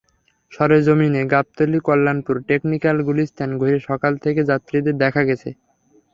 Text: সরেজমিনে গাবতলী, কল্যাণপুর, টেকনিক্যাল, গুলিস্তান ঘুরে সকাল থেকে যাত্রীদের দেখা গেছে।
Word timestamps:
সরেজমিনে 0.51 1.21
গাবতলী, 1.33 1.79
কল্যাণপুর, 1.87 2.35
টেকনিক্যাল, 2.49 2.97
গুলিস্তান 3.07 3.49
ঘুরে 3.57 3.77
সকাল 3.89 4.13
থেকে 4.23 4.41
যাত্রীদের 4.49 4.95
দেখা 5.03 5.21
গেছে। 5.29 5.49